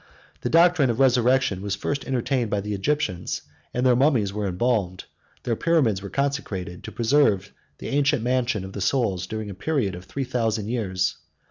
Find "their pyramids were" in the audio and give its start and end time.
5.43-6.09